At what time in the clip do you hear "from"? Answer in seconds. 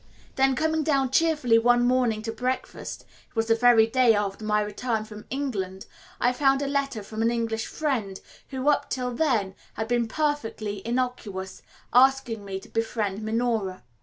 5.05-5.25, 7.03-7.21